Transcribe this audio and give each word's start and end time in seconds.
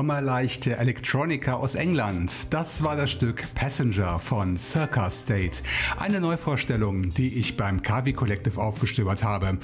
Sommerleichte 0.00 0.78
Electronica 0.78 1.52
aus 1.56 1.74
England. 1.74 2.54
Das 2.54 2.82
war 2.82 2.96
das 2.96 3.10
Stück 3.10 3.44
Passenger 3.54 4.18
von 4.18 4.56
Circa 4.56 5.10
State. 5.10 5.58
Eine 5.98 6.22
Neuvorstellung, 6.22 7.12
die 7.12 7.34
ich 7.34 7.58
beim 7.58 7.82
Kavi 7.82 8.14
Collective 8.14 8.58
aufgestöbert 8.58 9.22
habe. 9.22 9.58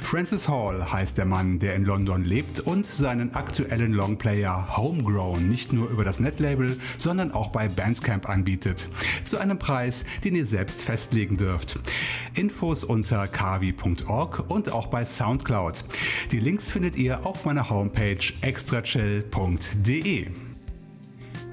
Francis 0.00 0.48
Hall 0.48 0.90
heißt 0.90 1.18
der 1.18 1.26
Mann, 1.26 1.58
der 1.58 1.74
in 1.74 1.84
London 1.84 2.24
lebt 2.24 2.60
und 2.60 2.86
seinen 2.86 3.34
aktuellen 3.34 3.92
Longplayer 3.92 4.78
Homegrown 4.78 5.46
nicht 5.46 5.74
nur 5.74 5.90
über 5.90 6.06
das 6.06 6.20
Netlabel, 6.20 6.78
sondern 6.96 7.30
auch 7.30 7.48
bei 7.48 7.68
Bandcamp 7.68 8.30
anbietet. 8.30 8.88
Zu 9.24 9.36
einem 9.36 9.58
Preis, 9.58 10.06
den 10.24 10.34
ihr 10.34 10.46
selbst 10.46 10.84
festlegen 10.84 11.36
dürft. 11.36 11.78
Infos 12.34 12.84
unter 12.84 13.26
kavi.org 13.26 14.50
und 14.50 14.72
auch 14.72 14.86
bei 14.86 15.04
Soundcloud. 15.04 15.84
Die 16.30 16.40
Links 16.40 16.70
findet 16.70 16.96
ihr 16.96 17.26
auf 17.26 17.44
meiner 17.44 17.68
Homepage 17.70 18.18
extrachill.de. 18.40 20.26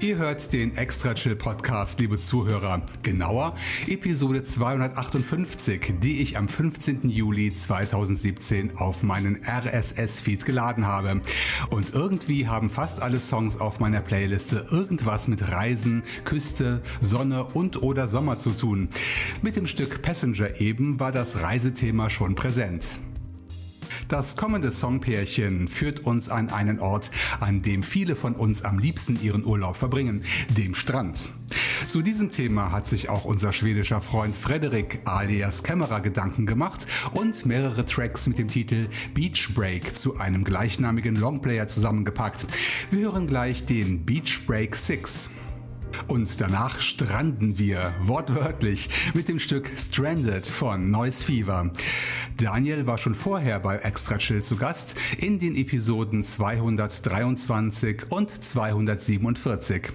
Ihr 0.02 0.16
hört 0.16 0.54
den 0.54 0.74
Extra 0.78 1.12
Chill 1.12 1.36
Podcast, 1.36 2.00
liebe 2.00 2.16
Zuhörer. 2.16 2.80
Genauer 3.02 3.54
Episode 3.86 4.42
258, 4.42 5.96
die 6.00 6.22
ich 6.22 6.38
am 6.38 6.48
15. 6.48 7.10
Juli 7.10 7.52
2017 7.52 8.78
auf 8.78 9.02
meinen 9.02 9.44
RSS-Feed 9.44 10.46
geladen 10.46 10.86
habe. 10.86 11.20
Und 11.68 11.92
irgendwie 11.92 12.48
haben 12.48 12.70
fast 12.70 13.02
alle 13.02 13.20
Songs 13.20 13.60
auf 13.60 13.78
meiner 13.78 14.00
Playliste 14.00 14.66
irgendwas 14.70 15.28
mit 15.28 15.52
Reisen, 15.52 16.02
Küste, 16.24 16.80
Sonne 17.02 17.44
und 17.44 17.82
oder 17.82 18.08
Sommer 18.08 18.38
zu 18.38 18.52
tun. 18.52 18.88
Mit 19.42 19.56
dem 19.56 19.66
Stück 19.66 20.00
Passenger 20.00 20.62
eben 20.62 20.98
war 20.98 21.12
das 21.12 21.42
Reisethema 21.42 22.08
schon 22.08 22.34
präsent. 22.34 22.98
Das 24.10 24.36
kommende 24.36 24.72
Songpärchen 24.72 25.68
führt 25.68 26.00
uns 26.00 26.28
an 26.30 26.48
einen 26.48 26.80
Ort, 26.80 27.12
an 27.38 27.62
dem 27.62 27.84
viele 27.84 28.16
von 28.16 28.34
uns 28.34 28.64
am 28.64 28.80
liebsten 28.80 29.22
ihren 29.22 29.44
Urlaub 29.44 29.76
verbringen, 29.76 30.24
dem 30.48 30.74
Strand. 30.74 31.28
Zu 31.86 32.02
diesem 32.02 32.32
Thema 32.32 32.72
hat 32.72 32.88
sich 32.88 33.08
auch 33.08 33.24
unser 33.24 33.52
schwedischer 33.52 34.00
Freund 34.00 34.34
Frederik 34.34 35.02
alias 35.04 35.62
Kämmerer 35.62 36.00
Gedanken 36.00 36.44
gemacht 36.44 36.88
und 37.12 37.46
mehrere 37.46 37.86
Tracks 37.86 38.26
mit 38.26 38.40
dem 38.40 38.48
Titel 38.48 38.88
Beach 39.14 39.54
Break 39.54 39.96
zu 39.96 40.18
einem 40.18 40.42
gleichnamigen 40.42 41.14
Longplayer 41.14 41.68
zusammengepackt. 41.68 42.48
Wir 42.90 43.12
hören 43.12 43.28
gleich 43.28 43.64
den 43.64 44.04
Beach 44.04 44.44
Break 44.44 44.74
6. 44.74 45.30
Und 46.08 46.40
danach 46.40 46.80
stranden 46.80 47.58
wir, 47.58 47.94
wortwörtlich, 48.00 48.90
mit 49.14 49.28
dem 49.28 49.38
Stück 49.38 49.70
Stranded 49.76 50.46
von 50.46 50.90
Noise 50.90 51.24
Fever. 51.24 51.70
Daniel 52.36 52.86
war 52.86 52.98
schon 52.98 53.14
vorher 53.14 53.60
bei 53.60 53.76
Extra 53.76 54.18
Chill 54.18 54.42
zu 54.42 54.56
Gast 54.56 54.96
in 55.18 55.38
den 55.38 55.56
Episoden 55.56 56.24
223 56.24 58.10
und 58.10 58.30
247. 58.44 59.92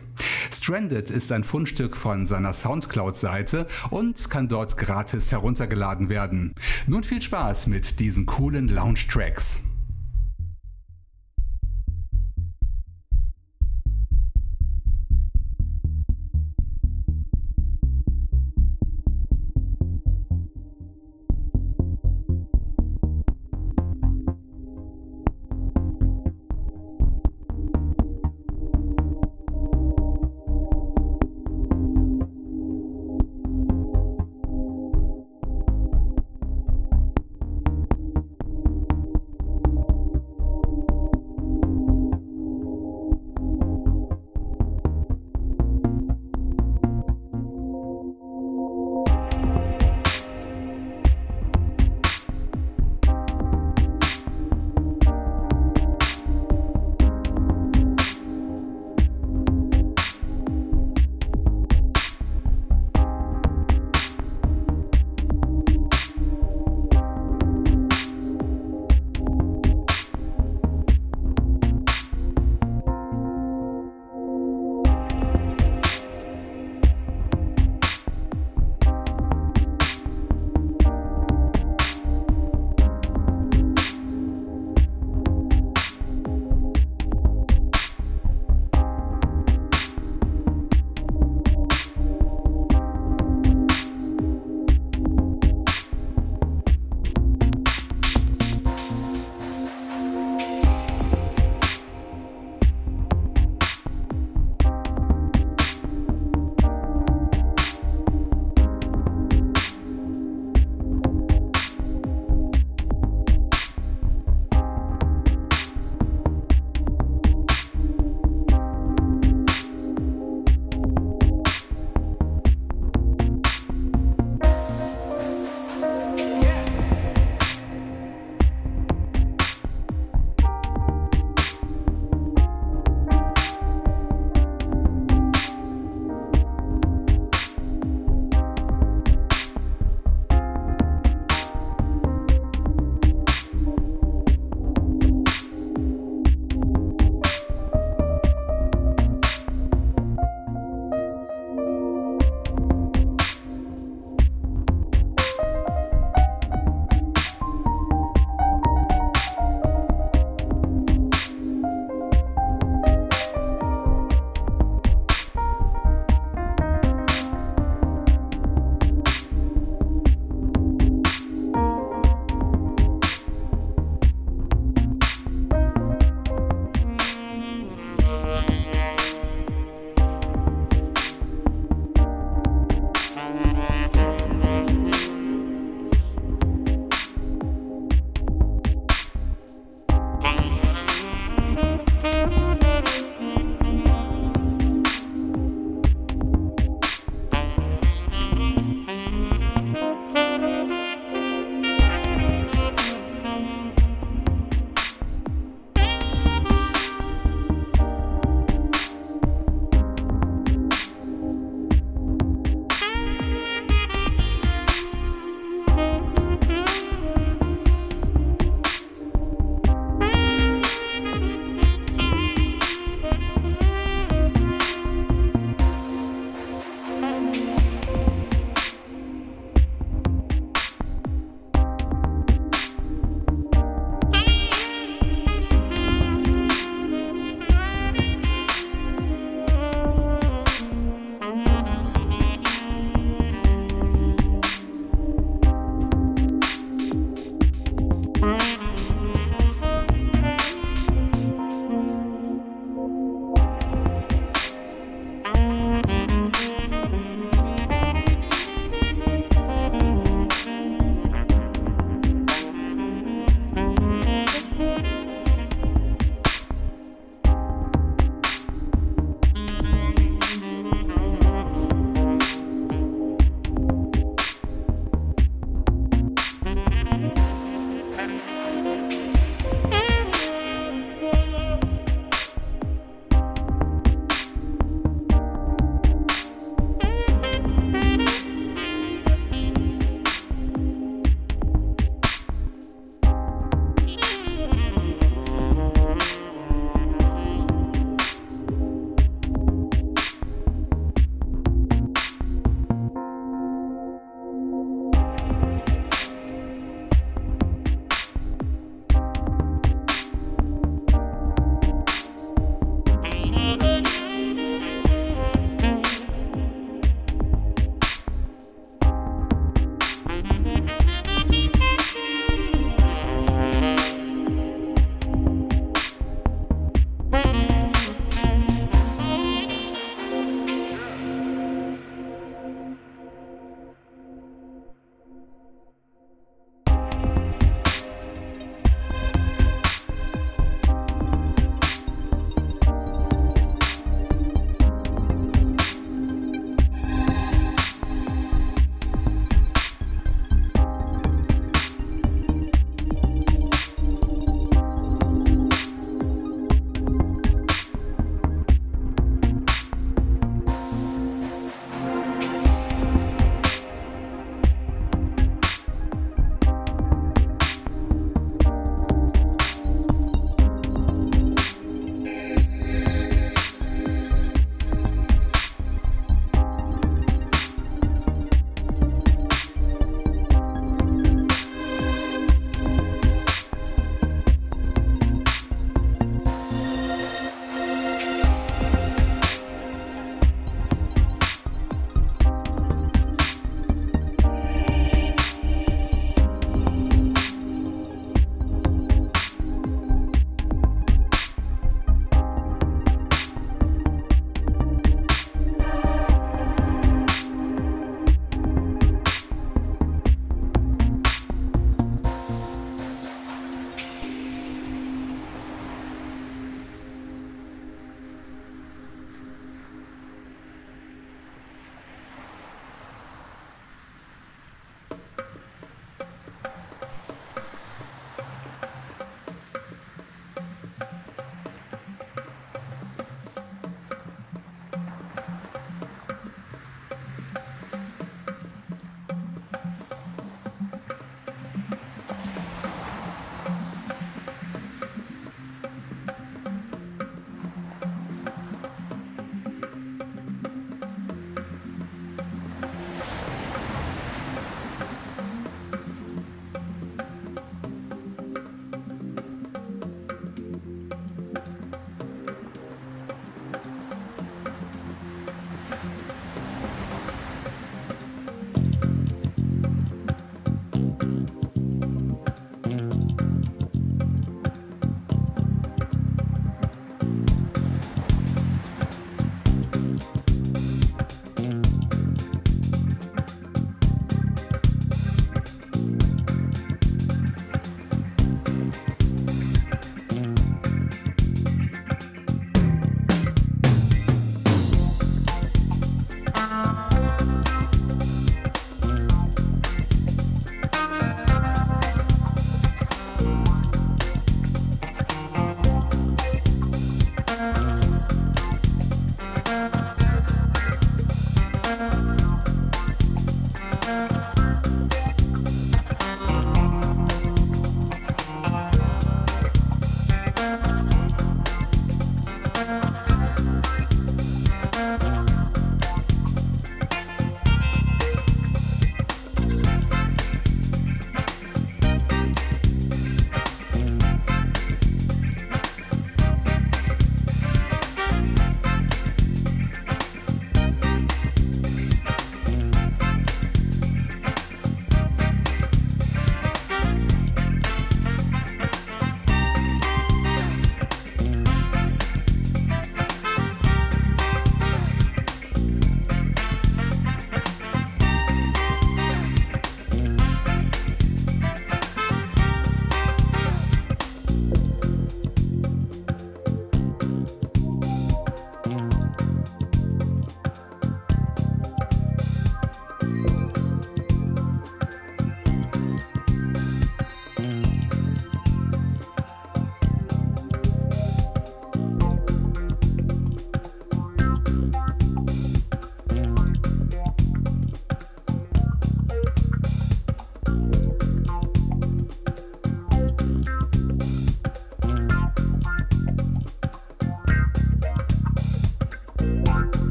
Stranded 0.51 1.11
ist 1.11 1.31
ein 1.31 1.43
Fundstück 1.43 1.97
von 1.97 2.25
seiner 2.25 2.53
Soundcloud-Seite 2.53 3.67
und 3.89 4.29
kann 4.29 4.47
dort 4.47 4.77
gratis 4.77 5.31
heruntergeladen 5.31 6.09
werden. 6.09 6.55
Nun 6.87 7.03
viel 7.03 7.21
Spaß 7.21 7.67
mit 7.67 7.99
diesen 7.99 8.25
coolen 8.25 8.69
Lounge-Tracks. 8.69 9.64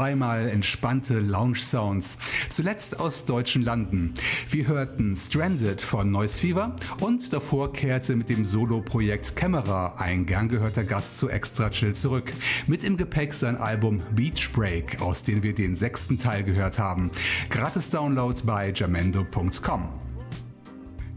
Zweimal 0.00 0.48
entspannte 0.48 1.18
Lounge-Sounds. 1.20 2.16
Zuletzt 2.48 3.00
aus 3.00 3.26
deutschen 3.26 3.60
Landen. 3.60 4.14
Wir 4.48 4.66
hörten 4.66 5.14
Stranded 5.14 5.82
von 5.82 6.10
Noise 6.10 6.40
Fever 6.40 6.74
und 7.00 7.30
davor 7.34 7.74
kehrte 7.74 8.16
mit 8.16 8.30
dem 8.30 8.46
Solo-Projekt 8.46 9.36
Camera 9.36 9.96
ein 9.98 10.24
gern 10.24 10.48
gehörter 10.48 10.84
Gast 10.84 11.18
zu 11.18 11.28
Extra 11.28 11.68
Chill 11.68 11.94
zurück. 11.94 12.32
Mit 12.66 12.82
im 12.82 12.96
Gepäck 12.96 13.34
sein 13.34 13.58
Album 13.58 14.02
Beach 14.14 14.50
Break, 14.54 15.02
aus 15.02 15.22
dem 15.22 15.42
wir 15.42 15.54
den 15.54 15.76
sechsten 15.76 16.16
Teil 16.16 16.44
gehört 16.44 16.78
haben. 16.78 17.10
Gratis 17.50 17.90
Download 17.90 18.40
bei 18.46 18.72
jamendo.com. 18.74 20.09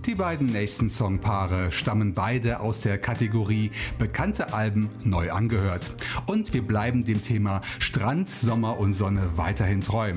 Die 0.06 0.16
beiden 0.16 0.52
nächsten 0.52 0.89
Songpaare 0.89 1.72
stammen 1.72 2.13
beide 2.13 2.60
aus 2.60 2.82
der 2.82 2.98
Kategorie 2.98 3.72
Bekannte 3.98 4.54
Alben 4.54 4.89
neu 5.02 5.32
angehört. 5.32 5.92
Und 6.26 6.54
wir 6.54 6.62
bleiben 6.62 7.06
dem 7.06 7.22
Thema 7.22 7.62
Strand, 7.80 8.28
Sommer 8.28 8.80
und 8.80 8.92
Sonne 8.92 9.38
weiterhin 9.38 9.80
treu. 9.80 10.12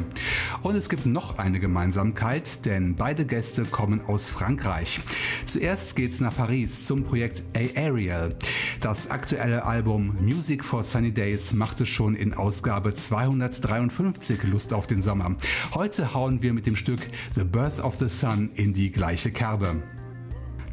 Und 0.62 0.74
es 0.74 0.88
gibt 0.88 1.06
noch 1.06 1.38
eine 1.38 1.60
Gemeinsamkeit, 1.60 2.66
denn 2.66 2.96
beide 2.96 3.26
Gäste 3.26 3.64
kommen 3.64 4.00
aus 4.00 4.28
Frankreich. 4.28 4.98
Zuerst 5.46 5.94
geht's 5.94 6.18
nach 6.18 6.34
Paris 6.34 6.84
zum 6.84 7.04
Projekt 7.04 7.44
A 7.56 7.80
Ariel. 7.80 8.34
Das 8.80 9.10
aktuelle 9.10 9.64
Album 9.64 10.16
Music 10.20 10.62
for 10.62 10.82
Sunny 10.82 11.12
Days 11.12 11.54
machte 11.54 11.86
schon 11.86 12.14
in 12.14 12.34
Ausgabe 12.34 12.94
253 12.94 14.42
Lust 14.44 14.74
auf 14.74 14.86
den 14.86 15.00
Sommer. 15.00 15.34
Heute 15.74 16.12
hauen 16.12 16.42
wir 16.42 16.52
mit 16.52 16.66
dem 16.66 16.76
Stück 16.76 17.00
The 17.34 17.44
Birth 17.44 17.80
of 17.80 17.96
the 17.96 18.08
Sun 18.08 18.50
in 18.54 18.74
die 18.74 18.92
gleiche 18.92 19.30
Kerbe. 19.30 19.82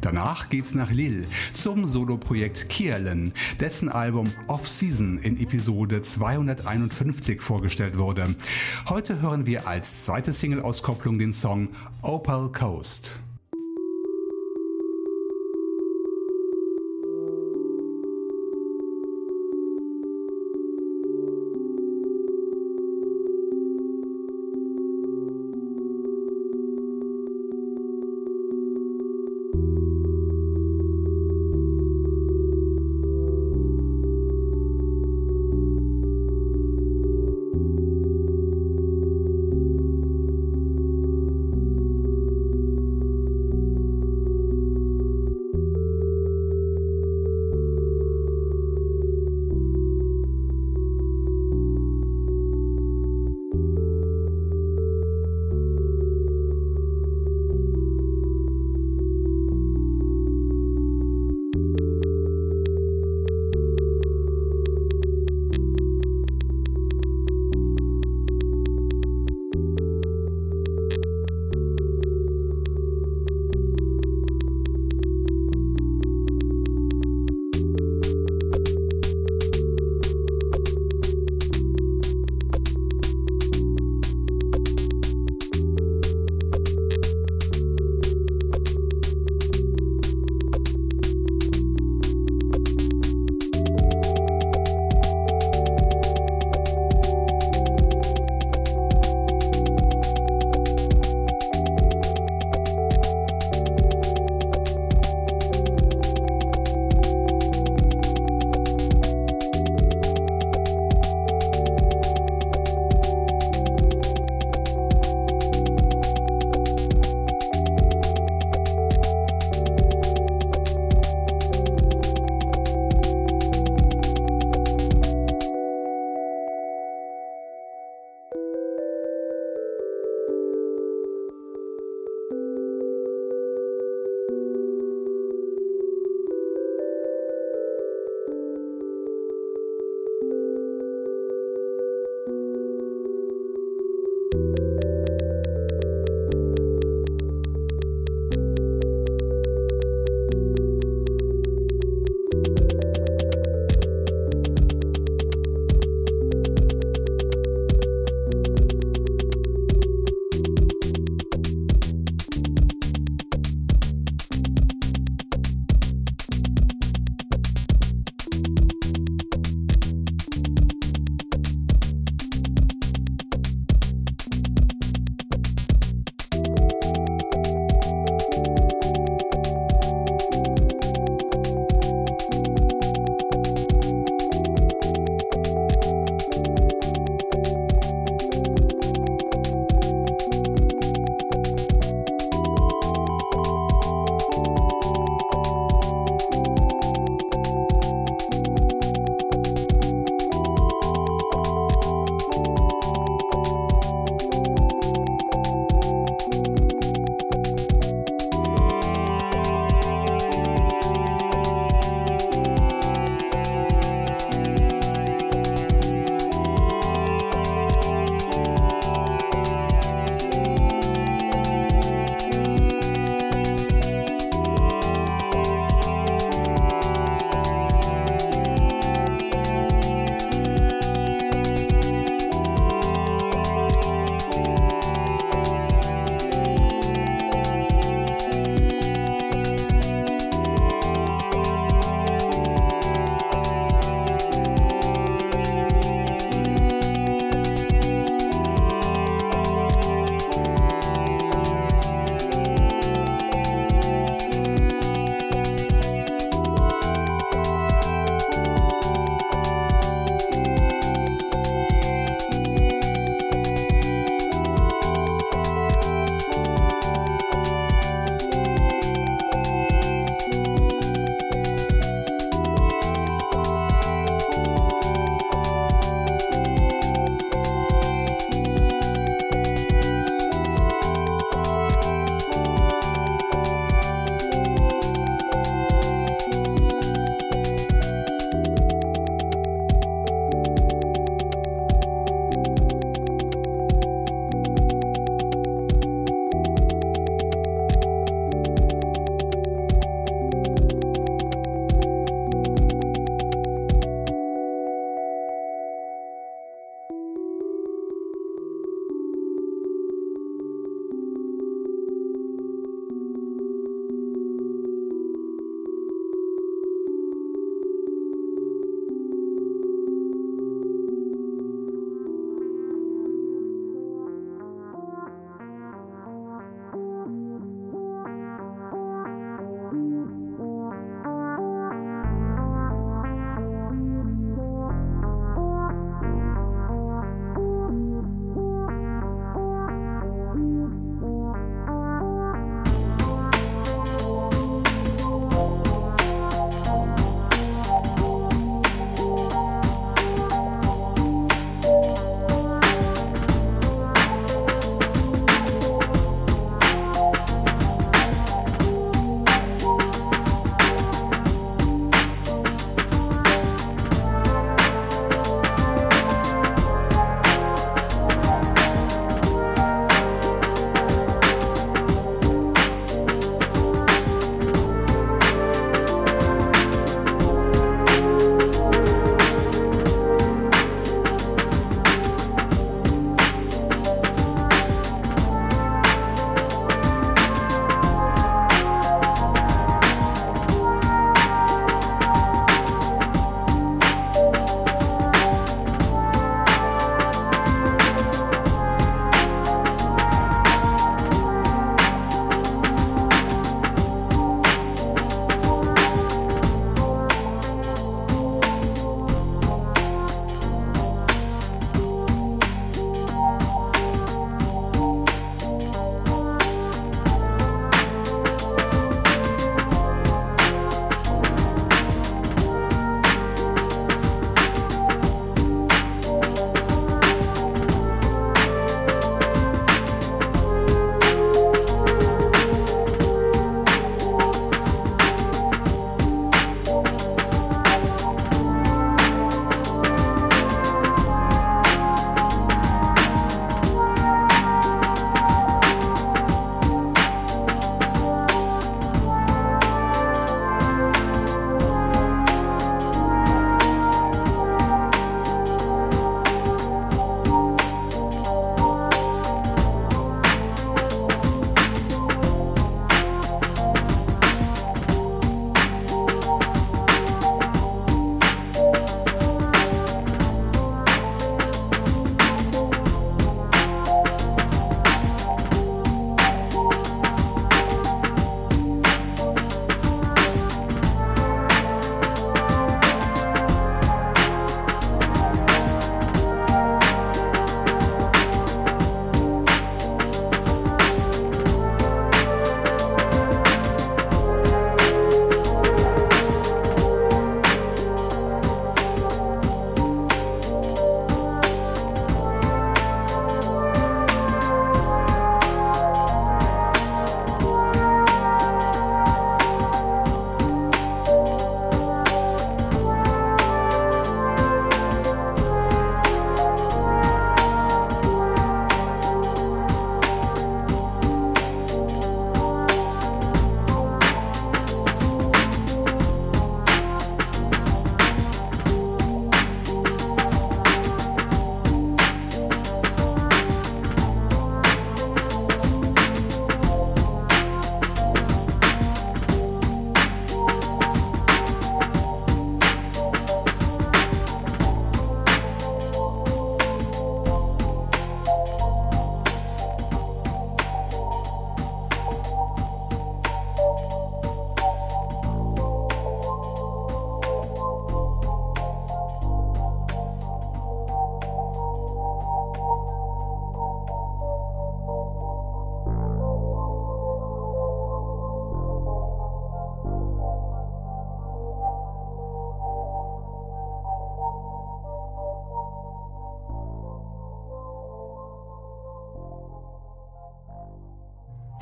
Danach 0.02 0.50
geht's 0.50 0.74
nach 0.74 0.90
Lille 0.90 1.26
zum 1.54 1.86
Soloprojekt 1.86 2.68
Kierlen, 2.68 3.32
dessen 3.58 3.88
Album 3.88 4.30
Off 4.48 4.68
Season 4.68 5.16
in 5.18 5.40
Episode 5.40 6.02
251 6.02 7.40
vorgestellt 7.40 7.96
wurde. 7.96 8.34
Heute 8.86 9.22
hören 9.22 9.46
wir 9.46 9.66
als 9.66 10.04
zweite 10.04 10.34
Single-Auskopplung 10.34 11.18
den 11.18 11.32
Song 11.32 11.68
Opal 12.02 12.52
Coast. 12.52 13.20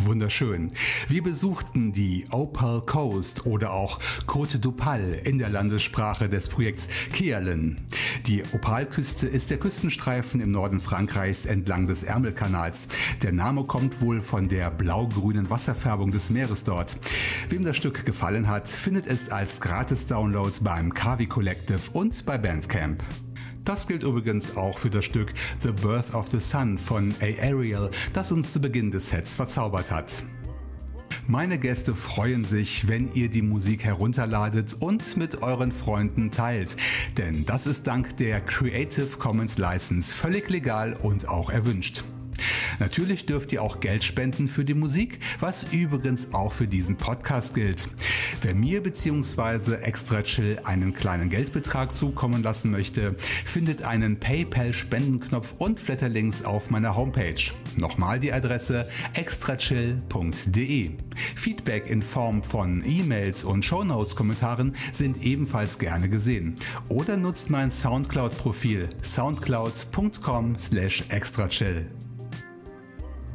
Wunderschön. 0.05 0.73
Wir 1.09 1.23
besuchten 1.23 1.93
die 1.93 2.27
Opal 2.31 2.83
Coast 2.83 3.47
oder 3.47 3.73
auch 3.73 4.01
Côte 4.27 4.59
d'Opal 4.59 5.13
in 5.13 5.39
der 5.39 5.49
Landessprache 5.49 6.29
des 6.29 6.49
Projekts 6.49 6.89
Kialen. 7.13 7.87
Die 8.27 8.43
Opalküste 8.53 9.27
ist 9.27 9.51
der 9.51 9.59
Küstenstreifen 9.59 10.41
im 10.41 10.51
Norden 10.51 10.81
Frankreichs 10.81 11.47
entlang 11.47 11.87
des 11.87 12.03
Ärmelkanals. 12.03 12.89
Der 13.23 13.33
Name 13.33 13.65
kommt 13.65 14.01
wohl 14.01 14.21
von 14.21 14.49
der 14.49 14.71
blau-grünen 14.71 15.51
Wasserfärbung 15.51 16.13
des 16.13 16.31
Meeres 16.31 16.65
dort. 16.65 16.97
Wem 17.49 17.65
das 17.65 17.77
Stück 17.77 18.05
gefallen 18.05 18.49
hat, 18.49 18.69
findet 18.69 19.07
es 19.07 19.31
als 19.31 19.61
Gratis-Download 19.61 20.53
beim 20.63 20.93
Kavi 20.93 21.27
Collective 21.27 21.91
und 21.93 22.25
bei 22.25 22.39
Bandcamp. 22.39 23.03
Das 23.65 23.87
gilt 23.87 24.03
übrigens 24.03 24.57
auch 24.57 24.79
für 24.79 24.91
das 24.91 25.05
Stück 25.05 25.33
The 25.61 25.71
Birth 25.71 26.15
of 26.15 26.29
the 26.31 26.41
Sun 26.41 26.79
von 26.79 27.15
A. 27.21 27.47
Ariel, 27.47 27.91
das 28.13 28.33
uns 28.33 28.53
zu 28.53 28.61
Beginn 28.61 28.91
des 28.91 29.11
Sets 29.11 29.37
verzaubert 29.37 29.91
hat. 29.91 30.23
Meine 31.29 31.59
Gäste 31.59 31.95
freuen 31.95 32.45
sich, 32.45 32.89
wenn 32.89 33.13
ihr 33.15 33.29
die 33.31 33.43
Musik 33.43 33.85
herunterladet 33.85 34.75
und 34.81 35.17
mit 35.17 35.43
euren 35.43 35.71
Freunden 35.71 36.33
teilt, 36.33 36.77
denn 37.17 37.47
das 37.47 37.69
ist 37.69 37.87
dank 37.87 38.17
der 38.17 38.41
Creative 38.41 39.19
Commons 39.19 39.57
License 39.59 40.13
völlig 40.13 40.51
legal 40.51 40.95
und 41.01 41.29
auch 41.29 41.49
erwünscht. 41.49 42.03
Natürlich 42.79 43.27
dürft 43.27 43.53
ihr 43.53 43.63
auch 43.63 43.81
Geld 43.81 44.05
spenden 44.05 44.49
für 44.49 44.65
die 44.65 44.75
Musik, 44.75 45.19
was 45.41 45.73
übrigens 45.73 46.35
auch 46.35 46.53
für 46.53 46.67
diesen 46.67 46.97
Podcast 46.97 47.55
gilt. 47.55 47.89
Wer 48.41 48.55
mir 48.55 48.83
bzw. 48.83 49.75
Extra 49.83 50.23
Chill 50.23 50.61
einen 50.65 50.93
kleinen 50.93 51.29
Geldbetrag 51.29 51.95
zukommen 51.95 52.43
lassen 52.43 52.71
möchte, 52.71 53.15
findet 53.45 53.83
einen 53.83 54.19
PayPal-Spendenknopf 54.19 55.55
und 55.59 55.79
Flatterlinks 55.79 56.45
auf 56.45 56.71
meiner 56.71 56.97
Homepage. 56.97 57.53
Nochmal 57.77 58.19
die 58.19 58.33
Adresse 58.33 58.89
extrachill.de. 59.15 60.91
Feedback 61.37 61.87
in 61.89 62.03
Form 62.03 62.43
von 62.43 62.83
E-Mails 62.87 63.45
und 63.45 63.65
Shownotes-Kommentaren 63.65 64.75
sind 64.93 65.23
ebenfalls 65.23 65.79
gerne 65.79 66.09
gesehen. 66.09 66.55
Oder 66.89 67.17
nutzt 67.17 67.51
mein 67.51 67.71
Soundcloud-Profil 67.71 68.89
soundcloud.com 69.03 70.59
slash 70.59 71.05
extrachill. 71.09 71.87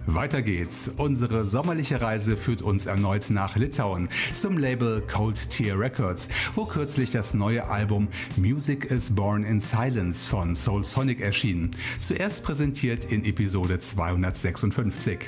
Weiter 0.08 0.42
geht's. 0.42 0.90
Unsere 0.96 1.44
sommerliche 1.44 2.00
Reise 2.00 2.38
führt 2.38 2.62
uns 2.62 2.86
erneut 2.86 3.30
nach 3.30 3.58
Litauen 3.58 4.08
zum 4.34 4.58
Label 4.58 5.02
Cold 5.02 5.50
Tier 5.50 5.78
Records, 5.78 6.30
wo 6.56 6.66
kürzlich 6.66 7.12
das 7.12 7.34
neue 7.34 7.68
Album 7.68 8.08
Music 8.38 8.86
is 8.86 9.14
Born 9.14 9.44
in 9.44 9.60
Silence 9.60 10.28
von 10.28 10.56
Soul 10.56 10.86
Sonic 10.86 11.20
erschien. 11.20 11.72
Zuerst 12.00 12.46
präsentiert 12.46 13.06
in 13.06 13.26
Episode 13.26 13.80
256. 13.80 15.20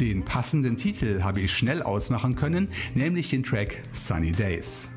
Den 0.00 0.24
passenden 0.24 0.76
Titel 0.76 1.22
habe 1.22 1.40
ich 1.42 1.52
schnell 1.52 1.80
ausmachen 1.80 2.34
können, 2.34 2.68
nämlich 2.94 3.30
den 3.30 3.44
Track 3.44 3.80
Sunny 3.92 4.32
Days. 4.32 4.90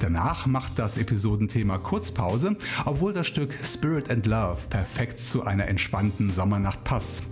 Danach 0.00 0.46
macht 0.46 0.78
das 0.78 0.98
Episodenthema 0.98 1.78
Kurzpause, 1.78 2.56
obwohl 2.84 3.12
das 3.12 3.26
Stück 3.26 3.54
Spirit 3.64 4.10
and 4.10 4.26
Love 4.26 4.62
perfekt 4.68 5.18
zu 5.18 5.44
einer 5.44 5.66
entspannten 5.68 6.32
Sommernacht 6.32 6.84
passt. 6.84 7.24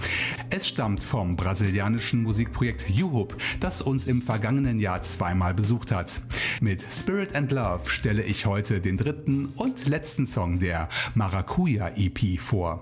Es 0.50 0.68
stammt 0.68 1.02
vom 1.02 1.36
brasilianischen 1.36 2.22
Musikprojekt 2.22 2.88
Juhup, 2.88 3.36
das 3.60 3.82
uns 3.82 4.06
im 4.06 4.22
vergangenen 4.22 4.80
Jahr 4.80 5.02
zweimal 5.02 5.54
besucht 5.54 5.92
hat. 5.92 6.20
Mit 6.60 6.84
Spirit 6.90 7.34
and 7.34 7.50
Love 7.50 7.88
stelle 7.88 8.22
ich 8.22 8.46
heute 8.46 8.80
den 8.80 8.96
dritten 8.96 9.46
und 9.56 9.86
letzten 9.86 10.26
Song 10.26 10.58
der 10.58 10.88
Maracuja 11.14 11.90
EP 11.96 12.38
vor. 12.40 12.80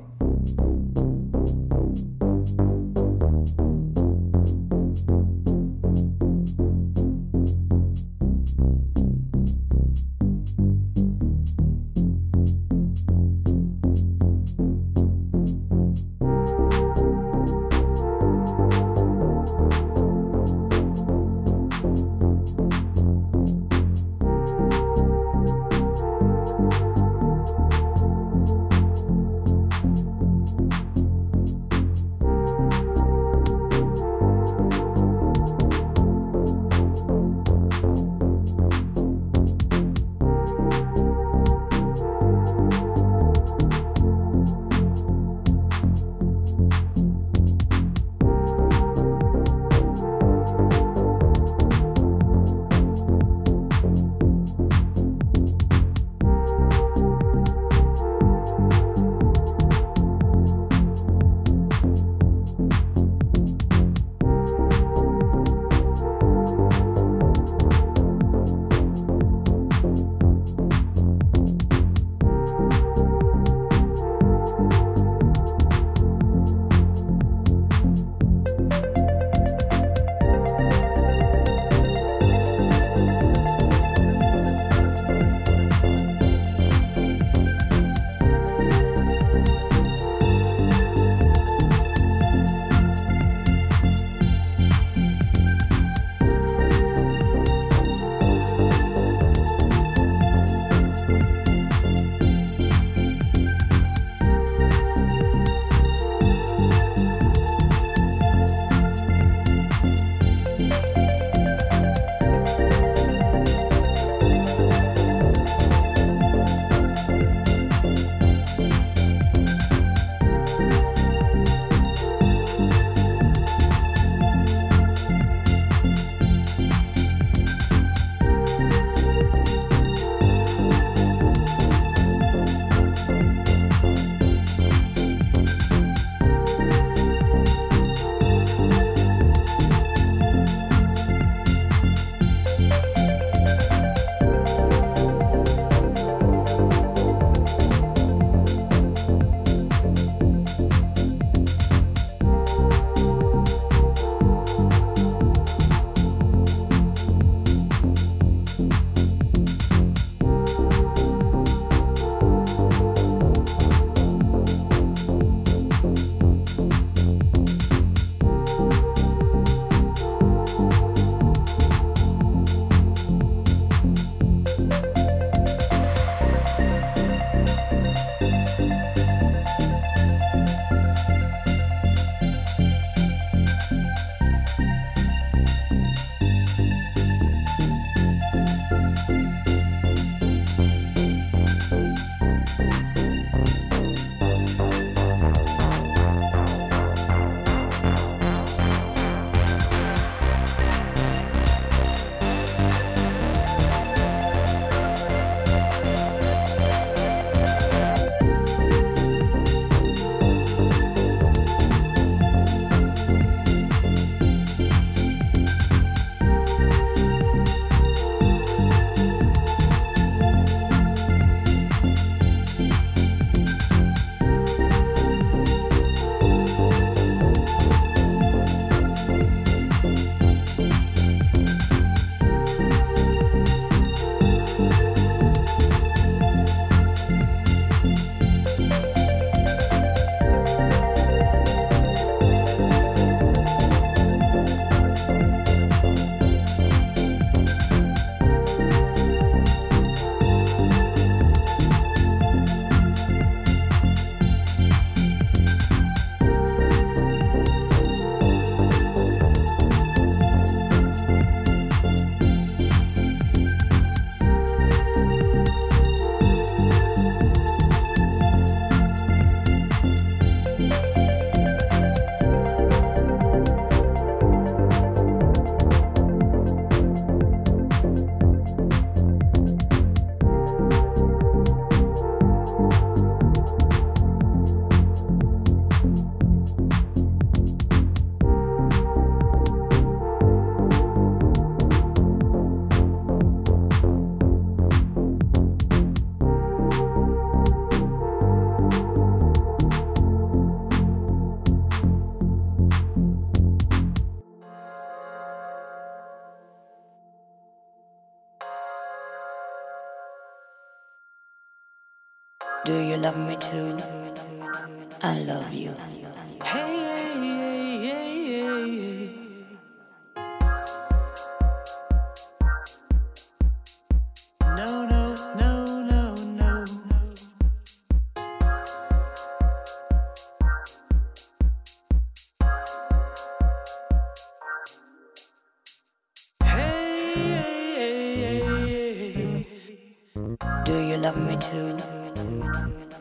Do 340.64 340.74
you 340.80 340.96
love 340.96 341.16
me 341.16 341.36
too? 341.36 341.76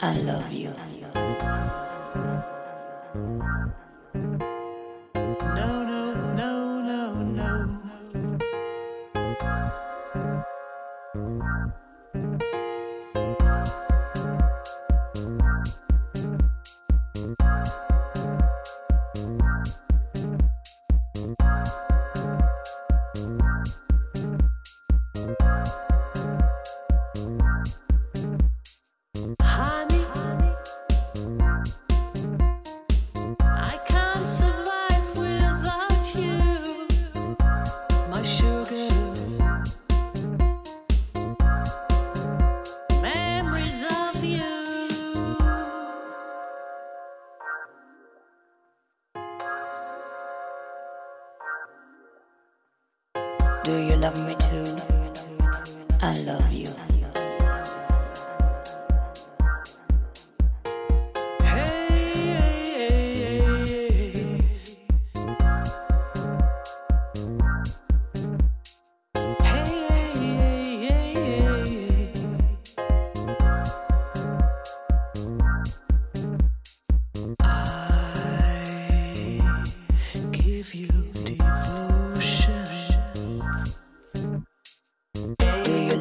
I 0.01 0.13
love 0.17 0.51
you. 0.51 0.90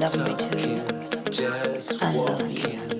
love 0.00 0.16
me 0.16 0.34
too. 0.34 1.98
I 2.00 2.14
love 2.14 2.50
you. 2.50 2.99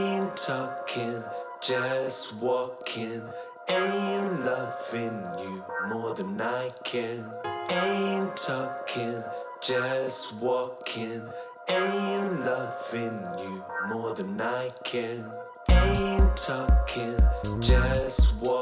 Ain't 0.00 0.34
talking, 0.34 1.22
just 1.60 2.34
walking. 2.36 3.22
Ain't 3.68 4.40
loving 4.46 5.18
you 5.38 5.62
more 5.88 6.14
than 6.14 6.40
I 6.40 6.70
can. 6.84 7.30
Ain't 7.70 8.34
talking, 8.34 9.22
just 9.60 10.36
walking. 10.36 11.22
Ain't 11.68 12.40
loving 12.40 13.18
you 13.40 13.62
more 13.88 14.14
than 14.14 14.40
I 14.40 14.70
can. 14.84 15.30
Ain't 15.68 16.34
talking, 16.34 17.18
just 17.60 18.36
walking. 18.40 18.59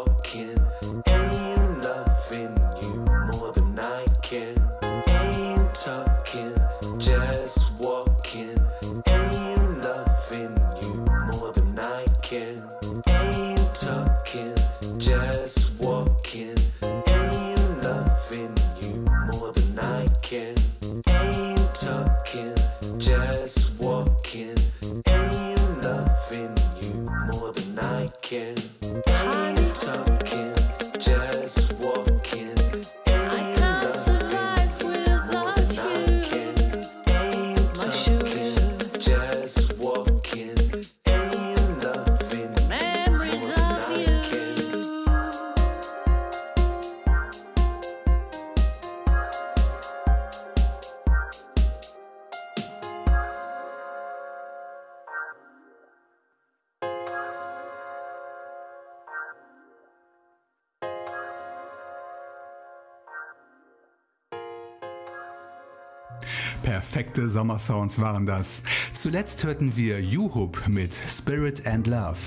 Perfekte 66.98 67.28
Sommersounds 67.28 68.00
waren 68.00 68.26
das. 68.26 68.64
Zuletzt 68.92 69.44
hörten 69.44 69.76
wir 69.76 70.00
Juhub 70.00 70.66
mit 70.66 70.92
Spirit 70.92 71.64
and 71.64 71.86
Love. 71.86 72.18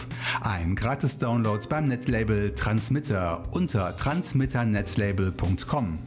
Ein 0.43 0.75
gratis 0.75 1.17
Download 1.17 1.61
beim 1.67 1.83
Netlabel 1.83 2.55
Transmitter 2.55 3.43
unter 3.51 3.97
transmitternetlabel.com. 3.97 5.99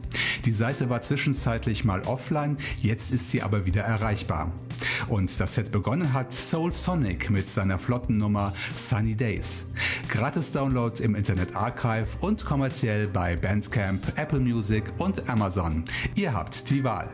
Die 0.47 0.53
Seite 0.53 0.89
war 0.89 1.03
zwischenzeitlich 1.03 1.85
mal 1.85 2.01
offline, 2.05 2.57
jetzt 2.81 3.11
ist 3.11 3.33
sie 3.33 3.43
aber 3.43 3.67
wieder 3.67 3.83
erreichbar. 3.83 4.51
Und 5.09 5.39
das 5.39 5.57
Set 5.57 5.71
begonnen 5.71 6.15
hat 6.15 6.33
Soul 6.33 6.73
Sonic 6.73 7.29
mit 7.29 7.51
seiner 7.51 7.79
flotten 7.79 8.17
Nummer 8.17 8.55
Sunny 8.73 9.15
Days. 9.15 9.67
Gratis 10.09 10.53
Download 10.53 11.03
im 11.03 11.15
Internet 11.15 11.55
Archive 11.55 12.17
und 12.23 12.47
kommerziell 12.47 13.09
bei 13.09 13.37
Bandcamp, 13.37 14.17
Apple 14.17 14.41
Music 14.41 14.85
und 14.97 15.29
Amazon. 15.29 15.85
Ihr 16.15 16.33
habt 16.33 16.71
die 16.71 16.83
Wahl. 16.83 17.11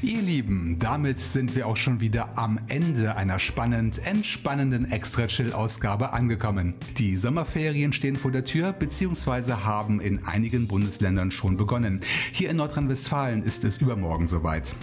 Ihr 0.00 0.22
Lieben, 0.22 0.78
damit 0.78 1.20
sind 1.20 1.54
wir 1.54 1.66
auch 1.66 1.76
schon 1.76 2.00
wieder 2.00 2.38
am 2.38 2.58
Ende 2.68 3.16
einer 3.16 3.38
spannend 3.38 4.04
entspannenden 4.04 4.90
Extra-Chill-Ausgabe 4.90 6.12
angekommen. 6.12 6.74
Die 6.96 7.16
Sommerferien 7.16 7.92
stehen 7.92 8.16
vor 8.16 8.30
der 8.32 8.44
Tür 8.44 8.72
bzw. 8.72 9.52
haben 9.64 10.00
in 10.00 10.24
einigen 10.24 10.66
Bundesländern 10.66 11.30
schon 11.30 11.56
begonnen. 11.56 12.00
Hier 12.32 12.50
in 12.50 12.56
Nordrhein-Westfalen 12.56 13.42
ist 13.42 13.64
es 13.64 13.78
übermorgen 13.78 14.26
soweit. 14.26 14.74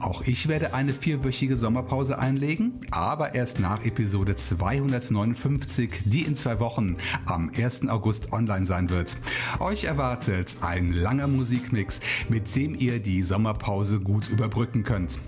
Auch 0.00 0.22
ich 0.22 0.48
werde 0.48 0.74
eine 0.74 0.92
vierwöchige 0.92 1.56
Sommerpause 1.56 2.18
einlegen, 2.18 2.80
aber 2.90 3.34
erst 3.34 3.60
nach 3.60 3.84
Episode 3.84 4.36
259, 4.36 6.02
die 6.06 6.22
in 6.22 6.36
zwei 6.36 6.60
Wochen 6.60 6.96
am 7.24 7.50
1. 7.56 7.88
August 7.88 8.32
online 8.32 8.66
sein 8.66 8.90
wird. 8.90 9.16
Euch 9.60 9.84
erwartet 9.84 10.56
ein 10.62 10.92
langer 10.92 11.28
Musikmix, 11.28 12.00
mit 12.28 12.54
dem 12.56 12.74
ihr 12.74 12.98
die 12.98 13.22
Sommerpause 13.22 14.00
gut 14.00 14.28
überbrücken 14.56 14.84
könnt. 14.84 15.18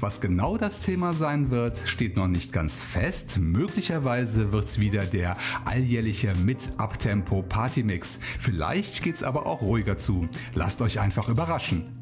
Was 0.00 0.20
genau 0.20 0.56
das 0.56 0.80
Thema 0.80 1.12
sein 1.14 1.50
wird, 1.50 1.76
steht 1.84 2.16
noch 2.16 2.28
nicht 2.28 2.52
ganz 2.52 2.80
fest. 2.80 3.38
Möglicherweise 3.38 4.52
wird 4.52 4.64
es 4.66 4.80
wieder 4.80 5.04
der 5.04 5.36
alljährliche 5.66 6.34
Mit-Abtempo 6.34 7.42
Partymix. 7.42 8.20
Vielleicht 8.38 9.02
geht's 9.02 9.22
aber 9.22 9.46
auch 9.46 9.60
ruhiger 9.60 9.98
zu. 9.98 10.28
Lasst 10.54 10.80
euch 10.80 10.98
einfach 10.98 11.28
überraschen. 11.28 11.99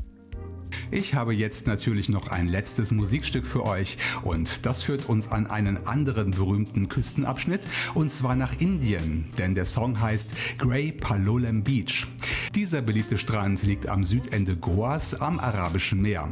Ich 0.91 1.14
habe 1.14 1.35
jetzt 1.35 1.66
natürlich 1.66 2.09
noch 2.09 2.29
ein 2.29 2.49
letztes 2.49 2.93
Musikstück 2.93 3.47
für 3.47 3.64
euch 3.64 3.99
und 4.23 4.66
das 4.66 4.83
führt 4.83 5.09
uns 5.09 5.31
an 5.31 5.47
einen 5.47 5.87
anderen 5.87 6.33
berühmten 6.33 6.89
Küstenabschnitt 6.89 7.66
und 7.95 8.11
zwar 8.11 8.37
nach 8.37 8.59
Indien, 8.61 9.27
denn 9.39 9.55
der 9.55 9.66
Song 9.66 10.01
heißt 10.01 10.31
Grey 10.59 10.93
Palolem 10.93 11.62
Beach. 11.62 12.07
Dieser 12.55 12.81
beliebte 12.81 13.19
Strand 13.19 13.62
liegt 13.62 13.89
am 13.89 14.05
Südende 14.05 14.57
Goas 14.57 15.21
am 15.21 15.39
Arabischen 15.39 16.01
Meer. 16.01 16.29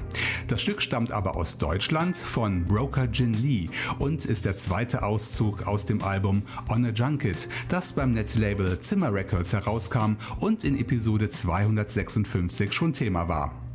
Das 0.49 0.63
Stück 0.63 0.81
stammt 0.81 1.13
aber 1.13 1.37
aus 1.37 1.59
Deutschland 1.59 2.17
von 2.17 2.65
Broker 2.65 3.09
Jin 3.13 3.35
Lee 3.35 3.69
und 3.99 4.25
ist 4.25 4.45
der 4.45 4.57
zweite 4.57 5.03
Auszug 5.03 5.67
aus 5.67 5.87
dem 5.87 6.03
Album 6.03 6.43
On 6.69 6.85
a 6.85 6.91
Junket, 6.91 7.49
das 7.69 7.93
beim 7.93 8.13
Netlabel 8.13 8.81
Zimmer 8.81 9.13
Records 9.13 9.53
herauskam 9.53 10.17
und 10.41 10.65
in 10.65 10.79
Episode 10.79 11.31
256 11.31 12.73
schon 12.73 12.93
Thema 12.93 13.29
war. 13.29 13.66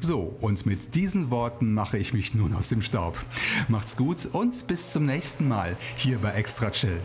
So, 0.00 0.34
und 0.40 0.66
mit 0.66 0.94
diesen 0.94 1.30
Worten 1.30 1.72
mache 1.74 1.98
ich 1.98 2.12
mich 2.12 2.34
nun 2.34 2.54
aus 2.54 2.68
dem 2.68 2.82
Staub. 2.82 3.16
Macht's 3.68 3.96
gut 3.96 4.26
und 4.32 4.66
bis 4.66 4.92
zum 4.92 5.06
nächsten 5.06 5.48
Mal 5.48 5.76
hier 5.96 6.18
bei 6.18 6.32
Extra 6.32 6.70
Chill. 6.70 7.00